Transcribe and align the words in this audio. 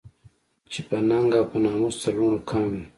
چې 0.71 0.79
په 0.87 0.95
ننګ 1.09 1.29
او 1.39 1.45
په 1.51 1.57
ناموس 1.63 1.95
تر 2.03 2.13
لوڼو 2.19 2.39
کم 2.49 2.63
وي 2.71 2.83